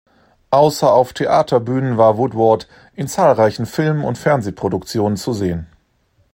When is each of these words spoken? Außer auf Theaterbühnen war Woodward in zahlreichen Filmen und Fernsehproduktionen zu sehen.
Außer 0.49 0.91
auf 0.91 1.13
Theaterbühnen 1.13 1.95
war 1.95 2.17
Woodward 2.17 2.67
in 2.95 3.07
zahlreichen 3.07 3.67
Filmen 3.67 4.03
und 4.03 4.17
Fernsehproduktionen 4.17 5.15
zu 5.15 5.31
sehen. 5.31 5.67